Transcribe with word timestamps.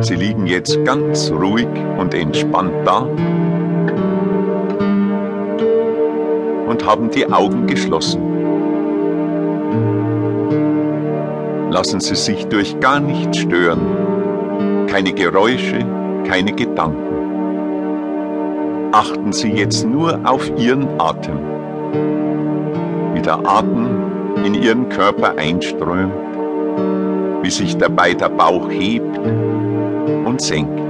Sie 0.00 0.14
liegen 0.14 0.46
jetzt 0.46 0.84
ganz 0.84 1.30
ruhig 1.30 1.68
und 1.98 2.14
entspannt 2.14 2.72
da 2.84 3.06
und 6.68 6.86
haben 6.86 7.10
die 7.10 7.30
Augen 7.30 7.66
geschlossen. 7.66 8.20
Lassen 11.70 12.00
Sie 12.00 12.16
sich 12.16 12.46
durch 12.46 12.80
gar 12.80 13.00
nichts 13.00 13.38
stören, 13.38 14.86
keine 14.88 15.12
Geräusche, 15.12 15.84
keine 16.26 16.52
Gedanken. 16.52 17.12
Achten 18.92 19.32
Sie 19.32 19.50
jetzt 19.50 19.86
nur 19.86 20.20
auf 20.24 20.50
Ihren 20.58 20.88
Atem, 20.98 21.38
wie 23.14 23.22
der 23.22 23.38
Atem 23.46 23.88
in 24.44 24.54
Ihren 24.54 24.88
Körper 24.88 25.36
einströmt, 25.38 26.12
wie 27.42 27.50
sich 27.50 27.76
dabei 27.76 28.14
der 28.14 28.28
Bauch 28.28 28.68
hebt 28.70 29.11
senkt. 30.42 30.80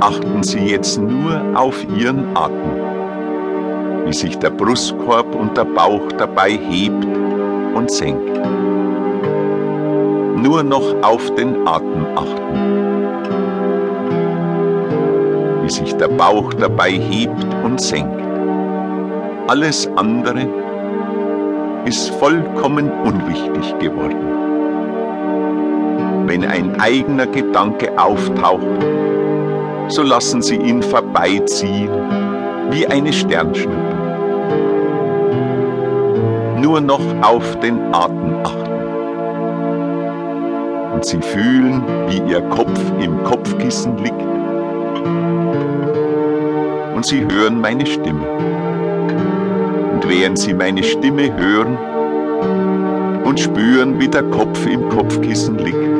Achten 0.00 0.42
Sie 0.42 0.60
jetzt 0.60 0.98
nur 0.98 1.42
auf 1.54 1.84
Ihren 1.96 2.36
Atem, 2.36 4.06
wie 4.06 4.12
sich 4.12 4.38
der 4.38 4.50
Brustkorb 4.50 5.34
und 5.34 5.56
der 5.56 5.64
Bauch 5.64 6.08
dabei 6.16 6.50
hebt 6.50 7.06
und 7.74 7.90
senkt. 7.90 8.40
Nur 10.36 10.62
noch 10.62 10.94
auf 11.02 11.34
den 11.34 11.66
Atem 11.66 12.06
achten, 12.14 12.56
wie 15.62 15.70
sich 15.70 15.94
der 15.96 16.08
Bauch 16.08 16.52
dabei 16.54 16.90
hebt 16.90 17.46
und 17.64 17.80
senkt. 17.80 18.20
Alles 19.48 19.88
andere 19.96 20.46
ist 21.84 22.10
vollkommen 22.10 22.90
unwichtig 23.04 23.78
geworden 23.78 24.55
wenn 26.26 26.44
ein 26.44 26.80
eigener 26.80 27.26
Gedanke 27.26 27.90
auftaucht, 27.98 28.62
so 29.88 30.02
lassen 30.02 30.42
Sie 30.42 30.56
ihn 30.56 30.82
vorbeiziehen 30.82 31.90
wie 32.70 32.86
eine 32.86 33.12
Sternschnuppe. 33.12 33.96
Nur 36.60 36.80
noch 36.80 37.02
auf 37.22 37.58
den 37.60 37.78
Atem 37.94 38.34
achten. 38.44 38.66
Und 40.94 41.04
Sie 41.04 41.20
fühlen, 41.20 41.82
wie 42.08 42.18
Ihr 42.30 42.40
Kopf 42.48 42.80
im 43.00 43.22
Kopfkissen 43.22 43.96
liegt. 43.98 44.20
Und 46.94 47.04
Sie 47.04 47.24
hören 47.30 47.60
meine 47.60 47.86
Stimme. 47.86 48.26
Und 49.92 50.08
während 50.08 50.38
Sie 50.38 50.54
meine 50.54 50.82
Stimme 50.82 51.36
hören 51.36 51.76
und 53.24 53.38
spüren, 53.38 54.00
wie 54.00 54.08
der 54.08 54.22
Kopf 54.24 54.66
im 54.66 54.88
Kopfkissen 54.88 55.58
liegt, 55.58 55.95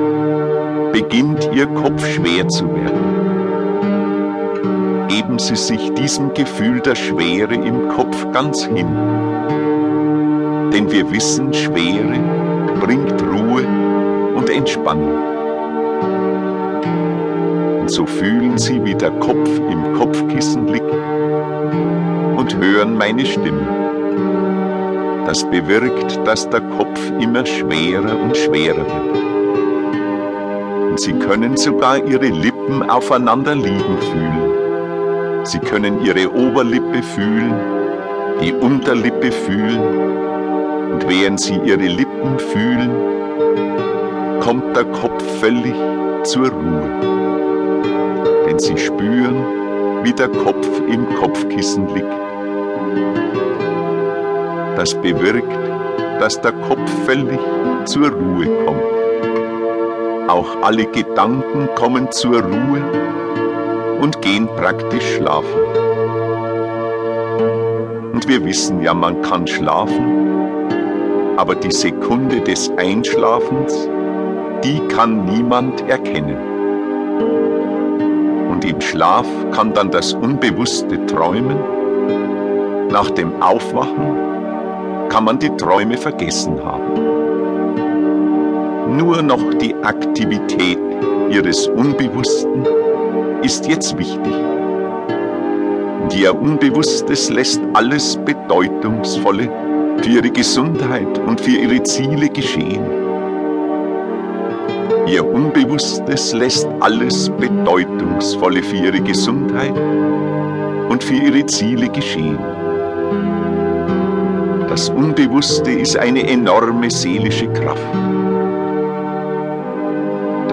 beginnt 0.97 1.51
Ihr 1.53 1.67
Kopf 1.67 2.07
schwer 2.07 2.49
zu 2.49 2.65
werden. 2.75 3.05
Geben 5.09 5.39
Sie 5.39 5.55
sich 5.55 5.93
diesem 5.93 6.33
Gefühl 6.33 6.81
der 6.81 6.95
Schwere 6.95 7.53
im 7.53 7.89
Kopf 7.89 8.33
ganz 8.33 8.65
hin. 8.65 8.89
Denn 10.73 10.91
wir 10.91 11.13
wissen, 11.13 11.53
Schwere 11.53 12.19
bringt 12.81 13.23
Ruhe 13.23 13.67
und 14.37 14.49
Entspannung. 14.49 15.19
Und 17.83 17.91
so 17.91 18.07
fühlen 18.07 18.57
Sie, 18.57 18.83
wie 18.83 18.95
der 18.95 19.11
Kopf 19.11 19.51
im 19.71 19.93
Kopfkissen 19.99 20.67
liegt 20.69 20.95
und 22.37 22.57
hören 22.57 22.97
meine 22.97 23.27
Stimme. 23.27 23.67
Das 25.27 25.45
bewirkt, 25.45 26.27
dass 26.27 26.49
der 26.49 26.63
Kopf 26.63 27.13
immer 27.21 27.45
schwerer 27.45 28.19
und 28.19 28.35
schwerer 28.35 28.87
wird. 28.87 29.26
Sie 30.99 31.13
können 31.13 31.57
sogar 31.57 31.99
Ihre 32.05 32.29
Lippen 32.29 32.89
aufeinander 32.89 33.55
liegen 33.55 33.99
fühlen. 34.11 35.45
Sie 35.45 35.59
können 35.59 36.05
Ihre 36.05 36.33
Oberlippe 36.33 37.03
fühlen, 37.03 37.55
die 38.41 38.53
Unterlippe 38.53 39.31
fühlen. 39.31 39.81
Und 40.93 41.09
während 41.09 41.41
Sie 41.41 41.57
Ihre 41.65 41.87
Lippen 41.87 42.39
fühlen, 42.39 42.91
kommt 44.41 44.75
der 44.77 44.85
Kopf 44.85 45.23
völlig 45.41 45.75
zur 46.23 46.49
Ruhe. 46.49 46.91
Denn 48.49 48.59
Sie 48.59 48.79
spüren, 48.79 49.45
wie 50.03 50.13
der 50.13 50.29
Kopf 50.29 50.69
im 50.89 51.07
Kopfkissen 51.17 51.89
liegt. 51.95 52.07
Das 54.77 54.95
bewirkt, 54.95 55.53
dass 56.21 56.41
der 56.41 56.53
Kopf 56.53 56.91
völlig 57.05 57.41
zur 57.85 58.11
Ruhe 58.11 58.47
kommt. 58.65 58.96
Auch 60.29 60.61
alle 60.63 60.87
Gedanken 60.87 61.69
kommen 61.77 62.11
zur 62.11 62.43
Ruhe 62.43 62.83
und 64.01 64.21
gehen 64.23 64.49
praktisch 64.57 65.15
schlafen. 65.15 65.61
Und 68.13 68.27
wir 68.27 68.45
wissen 68.45 68.83
ja, 68.83 68.93
man 68.93 69.23
kann 69.23 69.47
schlafen, 69.47 71.37
aber 71.37 71.55
die 71.55 71.71
Sekunde 71.71 72.41
des 72.41 72.73
Einschlafens, 72.77 73.89
die 74.65 74.81
kann 74.89 75.27
niemand 75.27 75.89
erkennen. 75.89 76.39
Und 78.51 78.65
im 78.65 78.81
Schlaf 78.81 79.27
kann 79.53 79.75
dann 79.75 79.93
das 79.93 80.13
Unbewusste 80.13 81.07
träumen. 81.07 81.59
Nach 82.91 83.11
dem 83.11 83.41
Aufwachen 83.41 85.09
kann 85.09 85.25
man 85.25 85.39
die 85.39 85.51
Träume 85.57 85.97
vergessen 85.97 86.65
haben 86.65 87.16
nur 88.89 89.23
noch 89.23 89.55
die 89.55 89.75
Aktivität 89.83 90.79
ihres 91.31 91.67
Unbewussten 91.69 92.67
ist 93.43 93.67
jetzt 93.67 93.97
wichtig. 93.99 94.33
Ihr 96.17 96.35
Unbewusstes 96.35 97.31
lässt 97.31 97.61
alles 97.75 98.17
Bedeutungsvolle 98.25 99.51
für 100.03 100.09
ihre 100.09 100.31
Gesundheit 100.31 101.19
und 101.27 101.41
für 101.41 101.51
ihre 101.51 101.83
Ziele 101.83 102.29
geschehen. 102.29 102.83
Ihr 105.07 105.25
Unbewusstes 105.25 106.33
lässt 106.33 106.67
alles 106.81 107.31
Bedeutungsvolle 107.31 108.63
für 108.63 108.77
ihre 108.77 109.01
Gesundheit 109.01 109.75
und 110.89 111.05
für 111.05 111.15
ihre 111.15 111.45
Ziele 111.47 111.89
geschehen. 111.89 112.39
Das 114.69 114.89
Unbewusste 114.91 115.71
ist 115.71 115.97
eine 115.97 116.29
enorme 116.29 116.91
seelische 116.91 117.49
Kraft. 117.53 118.06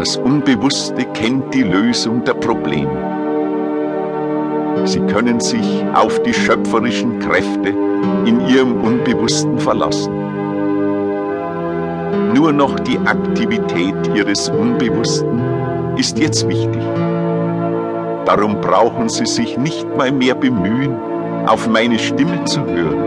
Das 0.03 0.17
Unbewusste 0.17 1.05
kennt 1.13 1.53
die 1.53 1.63
Lösung 1.63 2.25
der 2.25 2.33
Probleme. 2.33 2.91
Sie 4.83 4.99
können 4.99 5.39
sich 5.39 5.85
auf 5.93 6.21
die 6.23 6.33
schöpferischen 6.33 7.19
Kräfte 7.19 7.69
in 8.25 8.45
Ihrem 8.45 8.81
Unbewussten 8.81 9.57
verlassen. 9.57 10.11
Nur 12.33 12.51
noch 12.51 12.77
die 12.81 12.99
Aktivität 12.99 13.95
Ihres 14.13 14.49
Unbewussten 14.49 15.41
ist 15.95 16.19
jetzt 16.19 16.49
wichtig. 16.49 16.83
Darum 18.25 18.59
brauchen 18.59 19.07
Sie 19.07 19.25
sich 19.25 19.57
nicht 19.57 19.87
mal 19.95 20.11
mehr 20.11 20.35
bemühen, 20.35 20.97
auf 21.47 21.69
meine 21.69 21.97
Stimme 21.97 22.43
zu 22.43 22.65
hören, 22.65 23.05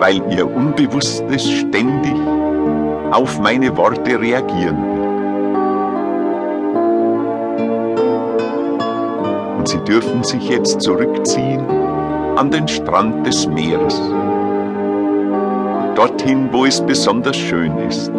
weil 0.00 0.20
Ihr 0.36 0.52
Unbewusstes 0.52 1.48
ständig 1.48 2.16
auf 3.12 3.38
meine 3.38 3.76
Worte 3.76 4.20
reagieren 4.20 4.93
und 9.64 9.68
sie 9.70 9.78
dürfen 9.78 10.22
sich 10.22 10.46
jetzt 10.50 10.82
zurückziehen 10.82 11.64
an 12.36 12.50
den 12.50 12.68
Strand 12.68 13.26
des 13.26 13.46
Meeres. 13.46 13.98
Dorthin, 15.94 16.50
wo 16.52 16.66
es 16.66 16.82
besonders 16.82 17.34
schön 17.34 17.78
ist. 17.78 18.12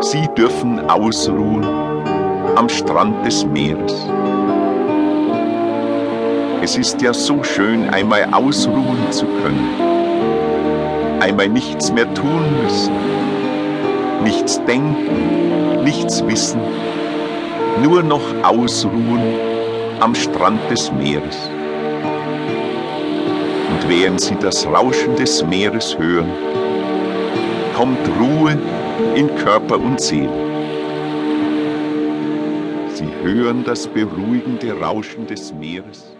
Sie 0.00 0.26
dürfen 0.36 0.90
ausruhen 0.90 1.64
am 2.56 2.68
Strand 2.68 3.24
des 3.24 3.46
Meeres. 3.46 3.94
Es 6.60 6.76
ist 6.76 7.00
ja 7.00 7.14
so 7.14 7.44
schön, 7.44 7.88
einmal 7.90 8.26
ausruhen 8.32 9.12
zu 9.12 9.26
können, 9.40 11.20
einmal 11.20 11.48
nichts 11.48 11.92
mehr 11.92 12.12
tun 12.12 12.42
müssen, 12.64 12.94
nichts 14.24 14.60
denken, 14.64 15.84
nichts 15.84 16.26
wissen 16.26 16.60
nur 17.82 18.02
noch 18.02 18.22
ausruhen 18.42 19.34
am 20.00 20.14
Strand 20.14 20.60
des 20.70 20.92
Meeres. 20.92 21.50
Und 23.70 23.88
während 23.88 24.20
sie 24.20 24.36
das 24.40 24.66
Rauschen 24.66 25.16
des 25.16 25.44
Meeres 25.44 25.96
hören, 25.98 26.30
kommt 27.76 27.98
Ruhe 28.20 28.58
in 29.14 29.34
Körper 29.36 29.76
und 29.76 30.00
Seele. 30.00 30.28
Sie 32.94 33.08
hören 33.22 33.62
das 33.64 33.86
beruhigende 33.86 34.72
Rauschen 34.80 35.26
des 35.26 35.52
Meeres 35.52 36.17